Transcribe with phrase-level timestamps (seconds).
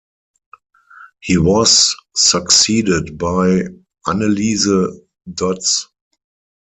[1.19, 3.65] He was succeeded by
[4.07, 4.99] Anneliese
[5.31, 5.89] Dodds.